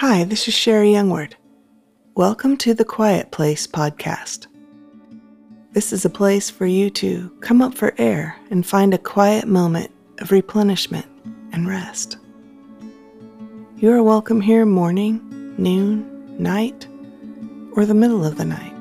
Hi, 0.00 0.24
this 0.24 0.46
is 0.46 0.52
Sherri 0.52 0.92
Youngward. 0.92 1.36
Welcome 2.16 2.58
to 2.58 2.74
the 2.74 2.84
Quiet 2.84 3.30
Place 3.30 3.66
podcast. 3.66 4.46
This 5.72 5.90
is 5.90 6.04
a 6.04 6.10
place 6.10 6.50
for 6.50 6.66
you 6.66 6.90
to 6.90 7.30
come 7.40 7.62
up 7.62 7.74
for 7.74 7.94
air 7.96 8.36
and 8.50 8.66
find 8.66 8.92
a 8.92 8.98
quiet 8.98 9.48
moment 9.48 9.90
of 10.18 10.32
replenishment 10.32 11.06
and 11.52 11.66
rest. 11.66 12.18
You 13.78 13.90
are 13.90 14.02
welcome 14.02 14.42
here 14.42 14.66
morning, 14.66 15.54
noon, 15.56 16.36
night, 16.38 16.86
or 17.72 17.86
the 17.86 17.94
middle 17.94 18.22
of 18.22 18.36
the 18.36 18.44
night. 18.44 18.74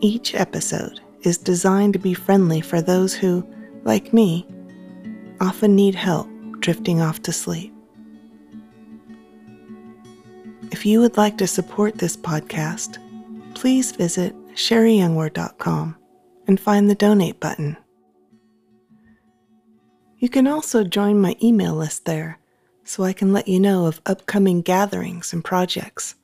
Each 0.00 0.34
episode 0.34 1.02
is 1.20 1.36
designed 1.36 1.92
to 1.92 1.98
be 1.98 2.14
friendly 2.14 2.62
for 2.62 2.80
those 2.80 3.12
who, 3.12 3.46
like 3.84 4.14
me, 4.14 4.48
often 5.42 5.76
need 5.76 5.94
help 5.94 6.26
drifting 6.60 7.02
off 7.02 7.20
to 7.20 7.34
sleep. 7.34 7.75
You 10.86 11.00
would 11.00 11.16
like 11.16 11.36
to 11.38 11.48
support 11.48 11.98
this 11.98 12.16
podcast, 12.16 12.98
please 13.56 13.90
visit 13.90 14.36
sherriyoungward.com 14.54 15.96
and 16.46 16.60
find 16.60 16.88
the 16.88 16.94
donate 16.94 17.40
button. 17.40 17.76
You 20.18 20.28
can 20.28 20.46
also 20.46 20.84
join 20.84 21.20
my 21.20 21.34
email 21.42 21.74
list 21.74 22.04
there 22.04 22.38
so 22.84 23.02
I 23.02 23.12
can 23.12 23.32
let 23.32 23.48
you 23.48 23.58
know 23.58 23.86
of 23.86 24.00
upcoming 24.06 24.62
gatherings 24.62 25.32
and 25.32 25.42
projects. 25.42 26.14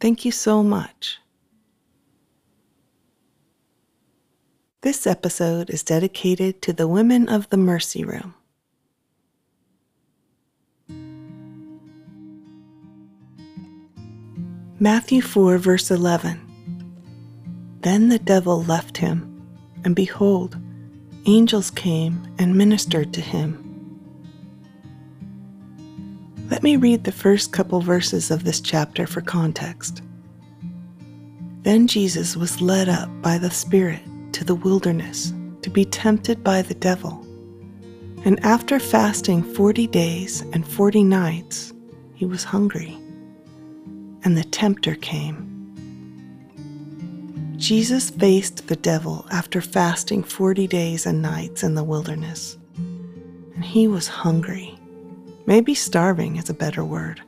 Thank 0.00 0.26
you 0.26 0.32
so 0.32 0.62
much. 0.62 1.18
This 4.82 5.06
episode 5.06 5.70
is 5.70 5.82
dedicated 5.82 6.60
to 6.60 6.74
the 6.74 6.86
women 6.86 7.26
of 7.26 7.48
the 7.48 7.56
Mercy 7.56 8.04
Room. 8.04 8.34
Matthew 14.82 15.20
4, 15.20 15.58
verse 15.58 15.90
11. 15.90 16.40
Then 17.82 18.08
the 18.08 18.18
devil 18.18 18.62
left 18.64 18.96
him, 18.96 19.46
and 19.84 19.94
behold, 19.94 20.56
angels 21.26 21.70
came 21.70 22.26
and 22.38 22.56
ministered 22.56 23.12
to 23.12 23.20
him. 23.20 23.62
Let 26.50 26.62
me 26.62 26.76
read 26.76 27.04
the 27.04 27.12
first 27.12 27.52
couple 27.52 27.82
verses 27.82 28.30
of 28.30 28.44
this 28.44 28.58
chapter 28.58 29.06
for 29.06 29.20
context. 29.20 30.00
Then 31.60 31.86
Jesus 31.86 32.34
was 32.34 32.62
led 32.62 32.88
up 32.88 33.10
by 33.20 33.36
the 33.36 33.50
Spirit 33.50 34.00
to 34.32 34.44
the 34.44 34.54
wilderness 34.54 35.34
to 35.60 35.68
be 35.68 35.84
tempted 35.84 36.42
by 36.42 36.62
the 36.62 36.72
devil. 36.72 37.22
And 38.24 38.42
after 38.42 38.80
fasting 38.80 39.42
forty 39.42 39.86
days 39.86 40.40
and 40.54 40.66
forty 40.66 41.04
nights, 41.04 41.74
he 42.14 42.24
was 42.24 42.44
hungry 42.44 42.98
and 44.24 44.36
the 44.36 44.44
tempter 44.44 44.94
came. 44.94 45.46
Jesus 47.56 48.08
faced 48.10 48.68
the 48.68 48.76
devil 48.76 49.26
after 49.30 49.60
fasting 49.60 50.22
40 50.22 50.66
days 50.66 51.04
and 51.04 51.20
nights 51.20 51.62
in 51.62 51.74
the 51.74 51.84
wilderness, 51.84 52.56
and 52.76 53.64
he 53.64 53.86
was 53.86 54.08
hungry. 54.08 54.78
Maybe 55.46 55.74
starving 55.74 56.36
is 56.36 56.48
a 56.48 56.54
better 56.54 56.84
word. 56.84 57.20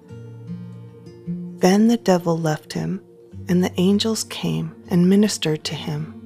Then 1.26 1.88
the 1.88 1.98
devil 1.98 2.38
left 2.38 2.72
him, 2.72 3.02
and 3.48 3.62
the 3.62 3.72
angels 3.78 4.24
came 4.24 4.74
and 4.88 5.08
ministered 5.08 5.64
to 5.64 5.74
him. 5.74 6.18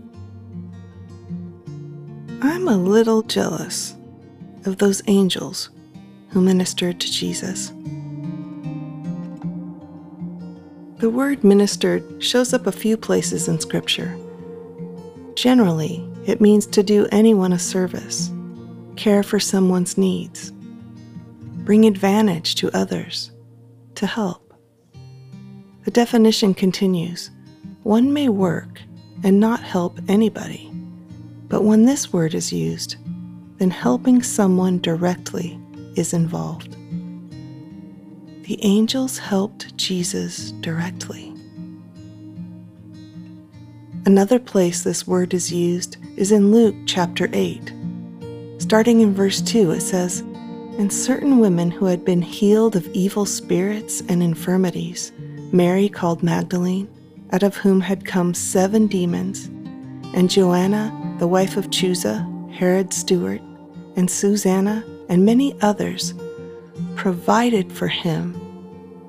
I'm 2.42 2.68
a 2.68 2.76
little 2.76 3.22
jealous 3.22 3.96
of 4.66 4.78
those 4.78 5.02
angels 5.06 5.70
who 6.28 6.40
ministered 6.40 7.00
to 7.00 7.10
Jesus. 7.10 7.72
The 11.06 11.10
word 11.10 11.44
ministered 11.44 12.20
shows 12.20 12.52
up 12.52 12.66
a 12.66 12.72
few 12.72 12.96
places 12.96 13.46
in 13.46 13.60
Scripture. 13.60 14.18
Generally, 15.36 16.04
it 16.26 16.40
means 16.40 16.66
to 16.66 16.82
do 16.82 17.06
anyone 17.12 17.52
a 17.52 17.60
service, 17.60 18.32
care 18.96 19.22
for 19.22 19.38
someone's 19.38 19.96
needs, 19.96 20.50
bring 21.64 21.84
advantage 21.84 22.56
to 22.56 22.76
others, 22.76 23.30
to 23.94 24.04
help. 24.08 24.52
The 25.84 25.92
definition 25.92 26.54
continues 26.54 27.30
one 27.84 28.12
may 28.12 28.28
work 28.28 28.82
and 29.22 29.38
not 29.38 29.62
help 29.62 30.00
anybody, 30.08 30.72
but 31.46 31.62
when 31.62 31.84
this 31.84 32.12
word 32.12 32.34
is 32.34 32.52
used, 32.52 32.96
then 33.58 33.70
helping 33.70 34.24
someone 34.24 34.80
directly 34.80 35.56
is 35.94 36.12
involved 36.12 36.75
the 38.46 38.64
angels 38.64 39.18
helped 39.18 39.76
Jesus 39.76 40.52
directly. 40.60 41.34
Another 44.04 44.38
place 44.38 44.84
this 44.84 45.04
word 45.04 45.34
is 45.34 45.52
used 45.52 45.96
is 46.16 46.30
in 46.30 46.52
Luke 46.52 46.76
chapter 46.86 47.28
8. 47.32 47.72
Starting 48.58 49.00
in 49.00 49.12
verse 49.12 49.40
2, 49.40 49.72
it 49.72 49.80
says, 49.80 50.20
And 50.78 50.92
certain 50.92 51.38
women 51.38 51.72
who 51.72 51.86
had 51.86 52.04
been 52.04 52.22
healed 52.22 52.76
of 52.76 52.86
evil 52.90 53.26
spirits 53.26 54.00
and 54.08 54.22
infirmities, 54.22 55.10
Mary 55.50 55.88
called 55.88 56.22
Magdalene, 56.22 56.88
out 57.32 57.42
of 57.42 57.56
whom 57.56 57.80
had 57.80 58.04
come 58.04 58.32
seven 58.32 58.86
demons, 58.86 59.46
and 60.14 60.30
Joanna, 60.30 61.16
the 61.18 61.26
wife 61.26 61.56
of 61.56 61.70
Chuza, 61.70 62.22
Herod's 62.52 62.96
steward, 62.96 63.42
and 63.96 64.08
Susanna, 64.08 64.84
and 65.08 65.24
many 65.24 65.60
others, 65.62 66.14
provided 66.96 67.70
for 67.72 67.86
him 67.86 68.34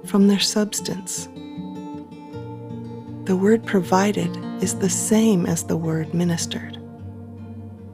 from 0.06 0.28
their 0.28 0.40
substance. 0.40 1.28
The 3.24 3.36
word 3.36 3.66
provided 3.66 4.36
is 4.62 4.80
the 4.80 4.90
same 4.90 5.46
as 5.46 5.64
the 5.64 5.78
word 5.78 6.14
ministered. 6.14 6.78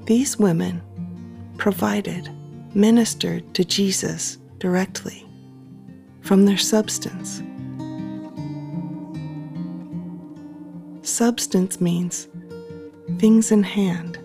These 0.06 0.38
women 0.38 0.82
provided, 1.58 2.30
ministered 2.76 3.54
to 3.54 3.64
Jesus 3.64 4.38
directly 4.60 5.26
from 6.22 6.46
their 6.46 6.58
substance. 6.58 7.42
Substance 11.02 11.80
means 11.80 12.28
things 13.18 13.52
in 13.52 13.64
hand, 13.64 14.18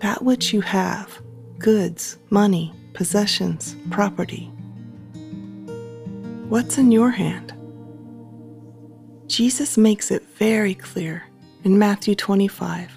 that 0.00 0.22
which 0.22 0.52
you 0.52 0.60
have, 0.60 1.20
goods, 1.58 2.18
money, 2.30 2.72
possessions, 2.92 3.76
property. 3.90 4.50
What's 6.48 6.78
in 6.78 6.92
your 6.92 7.10
hand? 7.10 7.52
Jesus 9.26 9.76
makes 9.76 10.12
it 10.12 10.22
very 10.36 10.76
clear 10.76 11.24
in 11.64 11.76
Matthew 11.76 12.14
25. 12.14 12.88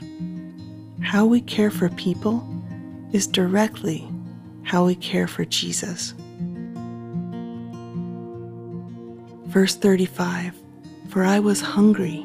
How 1.02 1.26
we 1.26 1.42
care 1.42 1.72
for 1.72 1.90
people 1.90 2.48
is 3.12 3.26
directly 3.26 4.08
how 4.62 4.86
we 4.86 4.94
care 4.94 5.28
for 5.28 5.46
Jesus. 5.46 6.14
Verse 9.48 9.74
35 9.74 10.54
For 11.08 11.24
I 11.24 11.40
was 11.40 11.60
hungry, 11.60 12.20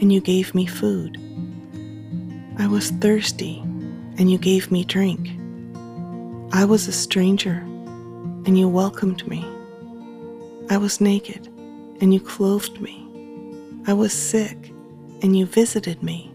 and 0.00 0.10
you 0.10 0.22
gave 0.22 0.54
me 0.54 0.64
food. 0.64 1.18
I 2.58 2.66
was 2.66 2.92
thirsty, 2.92 3.58
and 4.16 4.30
you 4.30 4.38
gave 4.38 4.72
me 4.72 4.86
drink. 4.86 5.32
I 6.54 6.64
was 6.64 6.88
a 6.88 6.92
stranger, 6.92 7.58
and 8.46 8.58
you 8.58 8.70
welcomed 8.70 9.28
me. 9.28 9.51
I 10.72 10.78
was 10.78 11.02
naked, 11.02 11.48
and 12.00 12.14
you 12.14 12.18
clothed 12.18 12.80
me. 12.80 13.06
I 13.86 13.92
was 13.92 14.14
sick, 14.14 14.72
and 15.20 15.36
you 15.36 15.44
visited 15.44 16.02
me. 16.02 16.32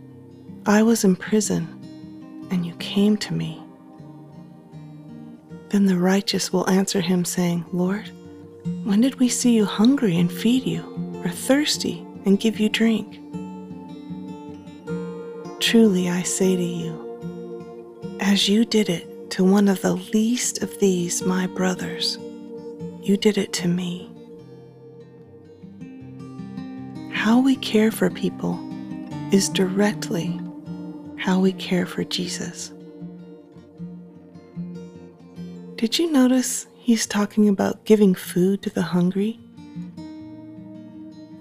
I 0.67 0.83
was 0.83 1.03
in 1.03 1.15
prison, 1.15 1.67
and 2.51 2.63
you 2.63 2.75
came 2.75 3.17
to 3.17 3.33
me. 3.33 3.59
Then 5.69 5.87
the 5.87 5.97
righteous 5.97 6.53
will 6.53 6.69
answer 6.69 7.01
him, 7.01 7.25
saying, 7.25 7.65
Lord, 7.73 8.11
when 8.83 9.01
did 9.01 9.19
we 9.19 9.27
see 9.27 9.55
you 9.55 9.65
hungry 9.65 10.15
and 10.19 10.31
feed 10.31 10.67
you, 10.67 10.83
or 11.25 11.31
thirsty 11.31 12.05
and 12.25 12.39
give 12.39 12.59
you 12.59 12.69
drink? 12.69 13.19
Truly 15.59 16.11
I 16.11 16.21
say 16.21 16.55
to 16.55 16.61
you, 16.61 18.19
as 18.19 18.47
you 18.47 18.65
did 18.65 18.87
it 18.87 19.31
to 19.31 19.43
one 19.43 19.67
of 19.67 19.81
the 19.81 19.95
least 19.95 20.61
of 20.61 20.79
these 20.79 21.23
my 21.23 21.47
brothers, 21.47 22.19
you 23.01 23.17
did 23.17 23.39
it 23.39 23.51
to 23.53 23.67
me. 23.67 24.06
How 27.27 27.41
we 27.41 27.57
care 27.57 27.91
for 27.91 28.09
people 28.09 28.57
is 29.33 29.49
directly 29.49 30.39
how 31.17 31.37
we 31.37 31.51
care 31.51 31.85
for 31.85 32.05
Jesus. 32.05 32.71
Did 35.75 35.99
you 35.99 36.09
notice 36.09 36.67
he's 36.77 37.05
talking 37.05 37.49
about 37.49 37.83
giving 37.83 38.15
food 38.15 38.61
to 38.61 38.69
the 38.69 38.81
hungry? 38.81 39.37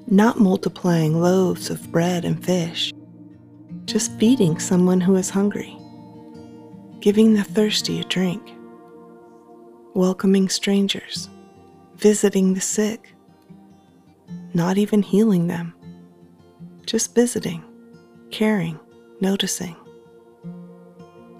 Not 0.09 0.41
multiplying 0.41 1.21
loaves 1.21 1.71
of 1.71 1.93
bread 1.93 2.25
and 2.25 2.45
fish, 2.45 2.93
just 3.85 4.11
feeding 4.19 4.59
someone 4.59 5.01
who 5.01 5.15
is 5.15 5.31
hungry, 5.31 5.79
giving 6.99 7.35
the 7.35 7.45
thirsty 7.45 8.01
a 8.01 8.05
drink, 8.07 8.43
welcoming 9.95 10.49
strangers, 10.49 11.31
visiting 11.95 12.55
the 12.55 12.61
sick, 12.61 13.13
not 14.53 14.79
even 14.79 15.03
healing 15.03 15.47
them, 15.47 15.75
just 16.87 17.15
visiting, 17.15 17.63
caring, 18.31 18.79
noticing. 19.21 19.77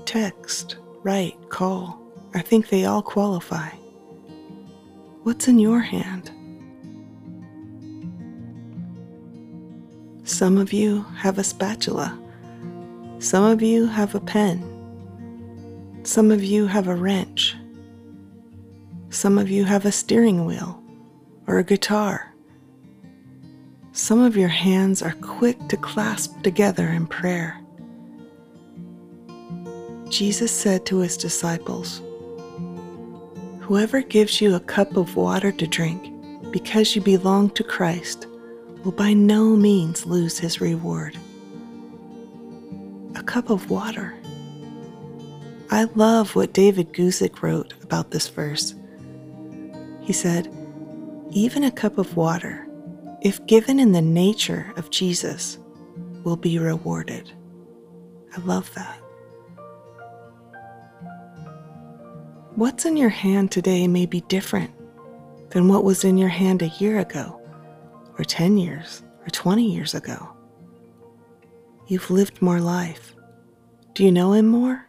Text, 0.05 0.77
write, 1.03 1.37
call, 1.49 2.01
I 2.35 2.43
think 2.43 2.69
they 2.69 2.85
all 2.85 3.03
qualify. 3.03 3.71
What's 5.23 5.49
in 5.49 5.59
your 5.59 5.81
hand? 5.81 6.31
Some 10.25 10.59
of 10.59 10.73
you 10.73 11.03
have 11.17 11.39
a 11.39 11.45
spatula. 11.45 12.19
Some 13.19 13.45
of 13.45 13.63
you 13.63 13.87
have 13.87 14.15
a 14.15 14.21
pen. 14.21 14.73
Some 16.03 16.31
of 16.31 16.45
you 16.45 16.67
have 16.67 16.89
a 16.89 16.95
wrench. 16.95 17.57
Some 19.11 19.39
of 19.39 19.49
you 19.49 19.65
have 19.65 19.87
a 19.87 19.93
steering 19.93 20.45
wheel 20.45 20.83
or 21.47 21.59
a 21.59 21.65
guitar. 21.65 22.36
Some 23.97 24.21
of 24.21 24.37
your 24.37 24.51
hands 24.51 25.01
are 25.01 25.17
quick 25.23 25.69
to 25.69 25.77
clasp 25.79 26.43
together 26.43 26.87
in 26.89 27.07
prayer. 27.07 27.59
Jesus 30.11 30.53
said 30.53 30.85
to 30.85 30.99
his 30.99 31.17
disciples, 31.17 32.03
Whoever 33.61 34.03
gives 34.03 34.39
you 34.39 34.55
a 34.55 34.61
cup 34.61 34.99
of 34.99 35.17
water 35.17 35.51
to 35.51 35.67
drink 35.67 36.13
because 36.51 36.95
you 36.95 37.01
belong 37.01 37.49
to 37.53 37.65
Christ 37.65 38.27
will 38.85 38.93
by 38.93 39.15
no 39.15 39.57
means 39.57 40.05
lose 40.05 40.39
his 40.39 40.61
reward. 40.61 41.17
A 43.15 43.23
cup 43.23 43.49
of 43.49 43.71
water. 43.71 44.15
I 45.71 45.85
love 45.95 46.37
what 46.37 46.53
David 46.53 46.93
Guzik 46.93 47.41
wrote 47.41 47.73
about 47.83 48.11
this 48.11 48.29
verse. 48.29 48.75
He 50.03 50.13
said, 50.13 50.55
Even 51.31 51.65
a 51.65 51.71
cup 51.71 51.97
of 51.97 52.15
water, 52.15 52.66
if 53.27 53.45
given 53.49 53.81
in 53.81 53.91
the 53.91 54.01
nature 54.01 54.73
of 54.77 54.89
Jesus, 54.91 55.59
will 56.23 56.37
be 56.37 56.61
rewarded. 56.61 57.29
I 58.37 58.41
love 58.43 58.73
that. 58.75 59.01
What's 62.55 62.85
in 62.85 62.97
your 62.97 63.09
hand 63.09 63.51
today 63.51 63.89
may 63.89 64.07
be 64.07 64.21
different 64.29 64.71
than 65.51 65.67
what 65.67 65.83
was 65.83 66.05
in 66.05 66.17
your 66.17 66.29
hand 66.29 66.63
a 66.63 66.73
year 66.79 67.01
ago, 67.01 67.41
or 68.17 68.23
10 68.23 68.59
years, 68.59 69.03
or 69.23 69.31
20 69.31 69.73
years 69.73 69.93
ago. 69.93 70.29
You've 71.89 72.13
lived 72.13 72.41
more 72.41 72.61
life. 72.61 73.17
Do 73.95 74.05
you 74.05 74.13
know 74.13 74.35
Him 74.35 74.47
more? 74.47 74.87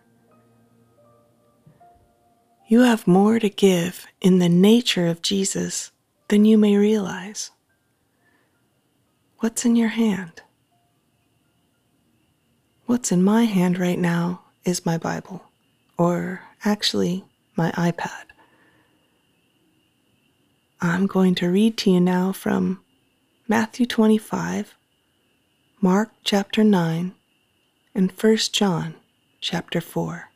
You 2.68 2.81
have 2.81 3.07
more 3.07 3.39
to 3.39 3.50
give 3.50 4.06
in 4.22 4.38
the 4.38 4.48
nature 4.48 5.07
of 5.07 5.24
Jesus 5.24 5.89
than 6.28 6.45
you 6.45 6.60
may 6.60 6.78
realize. 6.78 7.50
What's 9.39 9.66
in 9.66 9.75
your 9.75 9.89
hand? 9.89 10.42
What's 12.88 13.12
in 13.12 13.22
my 13.22 13.44
hand 13.44 13.78
right 13.78 14.00
now 14.00 14.42
is 14.66 14.84
my 14.84 14.98
Bible, 14.98 15.44
or 15.95 16.42
actually, 16.66 17.24
my 17.56 17.69
iPad. 17.74 18.24
I'm 20.81 21.06
going 21.06 21.36
to 21.36 21.51
read 21.51 21.78
to 21.78 21.92
you 21.92 22.00
now 22.00 22.31
from 22.31 22.81
Matthew 23.48 23.86
25, 23.86 24.75
Mark 25.81 26.10
chapter 26.24 26.63
9, 26.63 27.13
and 27.94 28.12
1 28.12 28.38
John 28.51 28.95
chapter 29.39 29.81
4. 29.81 30.31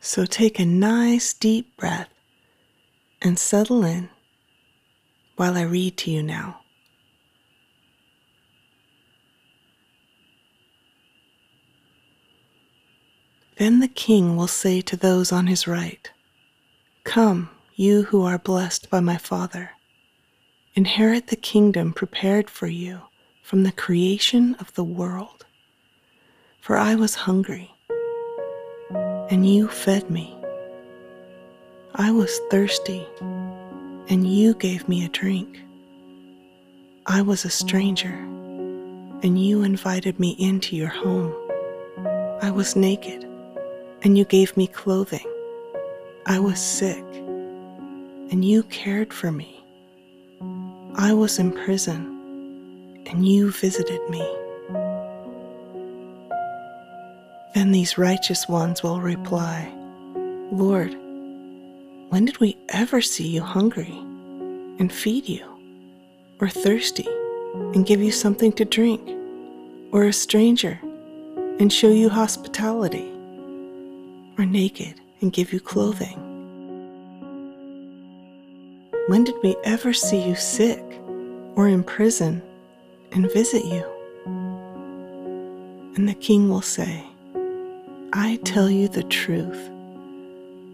So 0.00 0.26
take 0.26 0.58
a 0.58 0.66
nice 0.66 1.32
deep 1.32 1.76
breath 1.76 2.11
and 3.22 3.38
settle 3.38 3.84
in 3.84 4.10
while 5.36 5.56
I 5.56 5.62
read 5.62 5.96
to 5.98 6.10
you 6.10 6.22
now. 6.22 6.60
Then 13.58 13.80
the 13.80 13.88
king 13.88 14.36
will 14.36 14.48
say 14.48 14.80
to 14.80 14.96
those 14.96 15.30
on 15.30 15.46
his 15.46 15.68
right, 15.68 16.10
Come, 17.04 17.50
you 17.74 18.02
who 18.04 18.22
are 18.24 18.38
blessed 18.38 18.90
by 18.90 19.00
my 19.00 19.16
Father, 19.16 19.70
inherit 20.74 21.28
the 21.28 21.36
kingdom 21.36 21.92
prepared 21.92 22.50
for 22.50 22.66
you 22.66 23.02
from 23.42 23.62
the 23.62 23.72
creation 23.72 24.56
of 24.58 24.74
the 24.74 24.84
world. 24.84 25.46
For 26.60 26.76
I 26.76 26.94
was 26.94 27.14
hungry 27.14 27.72
and 29.30 29.48
you 29.48 29.68
fed 29.68 30.10
me. 30.10 30.41
I 31.94 32.10
was 32.10 32.40
thirsty, 32.50 33.06
and 33.20 34.26
you 34.26 34.54
gave 34.54 34.88
me 34.88 35.04
a 35.04 35.10
drink. 35.10 35.60
I 37.04 37.20
was 37.20 37.44
a 37.44 37.50
stranger, 37.50 38.14
and 38.14 39.38
you 39.38 39.62
invited 39.62 40.18
me 40.18 40.30
into 40.38 40.74
your 40.74 40.88
home. 40.88 41.34
I 42.40 42.50
was 42.50 42.76
naked, 42.76 43.24
and 44.02 44.16
you 44.16 44.24
gave 44.24 44.56
me 44.56 44.68
clothing. 44.68 45.26
I 46.24 46.38
was 46.38 46.58
sick, 46.58 47.04
and 47.14 48.42
you 48.42 48.62
cared 48.64 49.12
for 49.12 49.30
me. 49.30 49.62
I 50.94 51.12
was 51.12 51.38
in 51.38 51.52
prison, 51.52 53.02
and 53.04 53.28
you 53.28 53.52
visited 53.52 54.00
me. 54.08 54.26
Then 57.54 57.70
these 57.70 57.98
righteous 57.98 58.48
ones 58.48 58.82
will 58.82 59.02
reply, 59.02 59.70
Lord, 60.50 60.96
when 62.12 62.26
did 62.26 62.38
we 62.40 62.58
ever 62.68 63.00
see 63.00 63.26
you 63.26 63.40
hungry 63.40 63.96
and 64.78 64.92
feed 64.92 65.26
you, 65.26 65.42
or 66.42 66.48
thirsty 66.50 67.08
and 67.72 67.86
give 67.86 68.02
you 68.02 68.12
something 68.12 68.52
to 68.52 68.66
drink, 68.66 69.00
or 69.92 70.04
a 70.04 70.12
stranger 70.12 70.78
and 71.58 71.72
show 71.72 71.88
you 71.88 72.10
hospitality, 72.10 73.10
or 74.36 74.44
naked 74.44 75.00
and 75.22 75.32
give 75.32 75.54
you 75.54 75.58
clothing? 75.58 76.18
When 79.06 79.24
did 79.24 79.36
we 79.42 79.56
ever 79.64 79.94
see 79.94 80.22
you 80.22 80.34
sick 80.34 80.84
or 81.56 81.66
in 81.66 81.82
prison 81.82 82.42
and 83.12 83.32
visit 83.32 83.64
you? 83.64 83.86
And 85.96 86.06
the 86.06 86.14
king 86.20 86.50
will 86.50 86.60
say, 86.60 87.06
I 88.12 88.38
tell 88.44 88.68
you 88.68 88.88
the 88.88 89.04
truth. 89.04 89.71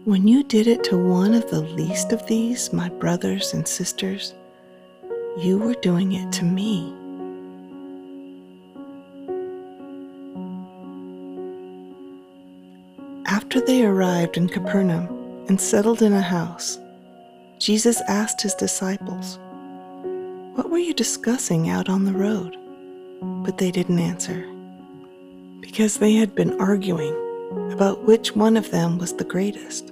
When 0.09 0.27
you 0.27 0.41
did 0.41 0.65
it 0.65 0.83
to 0.85 0.97
one 0.97 1.35
of 1.35 1.51
the 1.51 1.61
least 1.61 2.13
of 2.13 2.25
these, 2.25 2.73
my 2.73 2.89
brothers 2.89 3.53
and 3.53 3.67
sisters, 3.67 4.33
you 5.37 5.59
were 5.59 5.75
doing 5.75 6.13
it 6.13 6.31
to 6.31 6.45
me. 6.45 6.91
After 13.27 13.61
they 13.61 13.85
arrived 13.85 14.35
in 14.35 14.49
Capernaum 14.49 15.45
and 15.47 15.61
settled 15.61 16.01
in 16.01 16.13
a 16.13 16.21
house, 16.21 16.79
Jesus 17.59 18.01
asked 18.07 18.41
his 18.41 18.55
disciples, 18.55 19.37
What 20.55 20.71
were 20.71 20.79
you 20.79 20.95
discussing 20.95 21.69
out 21.69 21.87
on 21.87 22.05
the 22.05 22.13
road? 22.13 22.57
But 23.45 23.59
they 23.59 23.69
didn't 23.69 23.99
answer, 23.99 24.43
because 25.61 25.97
they 25.97 26.13
had 26.13 26.33
been 26.33 26.59
arguing 26.59 27.13
about 27.71 28.05
which 28.05 28.35
one 28.35 28.57
of 28.57 28.71
them 28.71 28.97
was 28.97 29.13
the 29.13 29.23
greatest. 29.23 29.88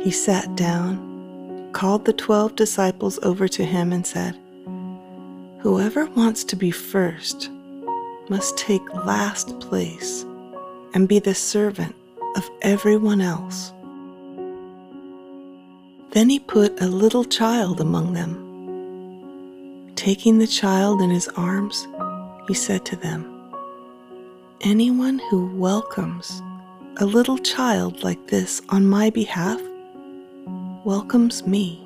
He 0.00 0.10
sat 0.10 0.54
down, 0.54 1.70
called 1.72 2.04
the 2.04 2.12
twelve 2.12 2.54
disciples 2.56 3.18
over 3.22 3.48
to 3.48 3.64
him, 3.64 3.92
and 3.92 4.06
said, 4.06 4.38
Whoever 5.60 6.06
wants 6.06 6.44
to 6.44 6.56
be 6.56 6.70
first 6.70 7.50
must 8.28 8.56
take 8.56 8.94
last 8.94 9.58
place 9.60 10.24
and 10.94 11.08
be 11.08 11.18
the 11.18 11.34
servant 11.34 11.96
of 12.36 12.48
everyone 12.62 13.20
else. 13.20 13.72
Then 16.10 16.30
he 16.30 16.38
put 16.38 16.80
a 16.80 16.86
little 16.86 17.24
child 17.24 17.80
among 17.80 18.12
them. 18.12 18.44
Taking 19.96 20.38
the 20.38 20.46
child 20.46 21.02
in 21.02 21.10
his 21.10 21.28
arms, 21.36 21.88
he 22.46 22.54
said 22.54 22.86
to 22.86 22.96
them, 22.96 23.34
anyone 24.60 25.18
who 25.30 25.46
welcomes 25.56 26.42
a 26.98 27.06
little 27.06 27.38
child 27.38 28.02
like 28.02 28.26
this 28.28 28.60
on 28.70 28.86
my 28.86 29.10
behalf 29.10 29.60
welcomes 30.88 31.46
me. 31.46 31.78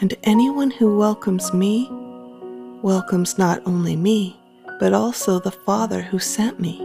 And 0.00 0.14
anyone 0.22 0.70
who 0.70 0.96
welcomes 0.96 1.52
me 1.52 1.86
welcomes 2.80 3.36
not 3.36 3.60
only 3.66 3.94
me, 3.94 4.40
but 4.80 4.94
also 4.94 5.38
the 5.38 5.50
Father 5.50 6.00
who 6.00 6.18
sent 6.18 6.58
me. 6.58 6.78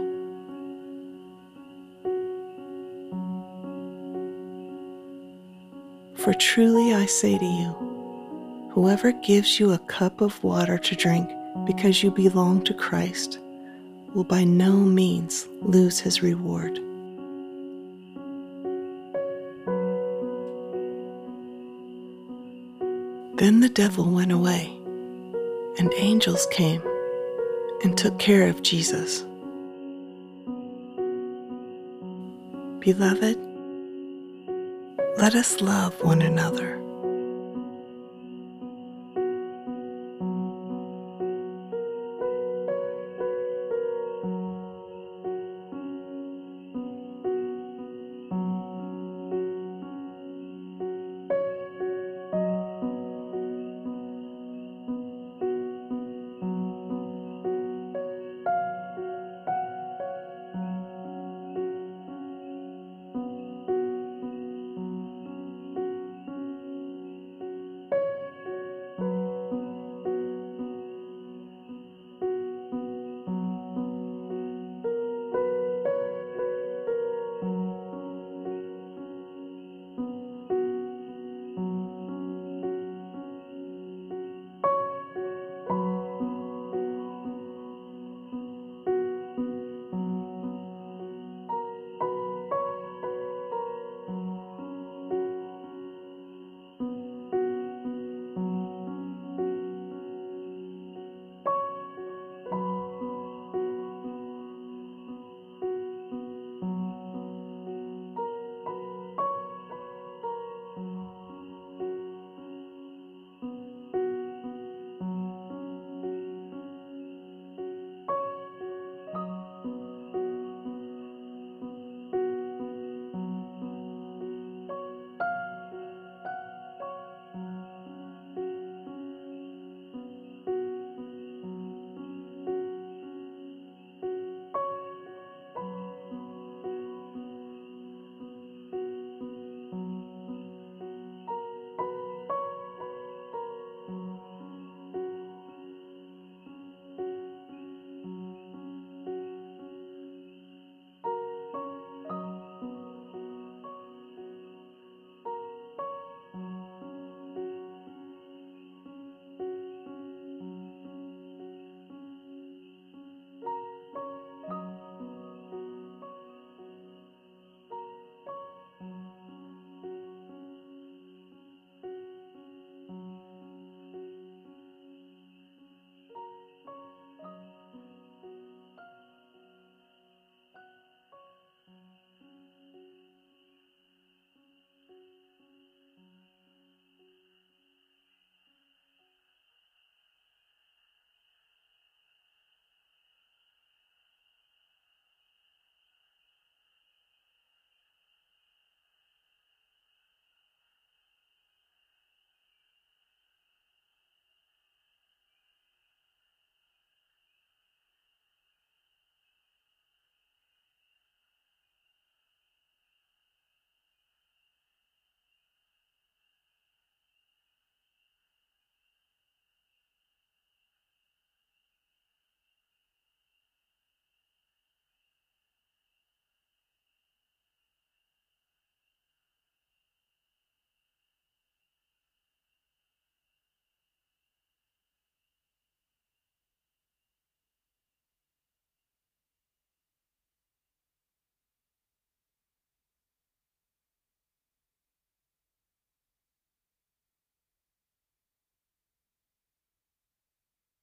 For 6.16 6.34
truly 6.34 6.92
I 6.92 7.06
say 7.06 7.38
to 7.38 7.46
you, 7.46 8.68
whoever 8.74 9.12
gives 9.12 9.58
you 9.58 9.72
a 9.72 9.78
cup 9.78 10.20
of 10.20 10.44
water 10.44 10.76
to 10.76 10.94
drink 10.94 11.30
because 11.64 12.02
you 12.02 12.10
belong 12.10 12.62
to 12.64 12.74
Christ 12.74 13.38
will 14.14 14.24
by 14.24 14.44
no 14.44 14.72
means 14.72 15.48
lose 15.62 15.98
his 15.98 16.22
reward. 16.22 16.78
Then 23.44 23.60
the 23.60 23.68
devil 23.68 24.06
went 24.06 24.32
away, 24.32 24.74
and 25.76 25.92
angels 25.98 26.46
came 26.50 26.80
and 27.82 27.94
took 27.94 28.18
care 28.18 28.48
of 28.48 28.62
Jesus. 28.62 29.20
Beloved, 32.80 33.38
let 35.18 35.34
us 35.34 35.60
love 35.60 35.92
one 36.02 36.22
another 36.22 36.78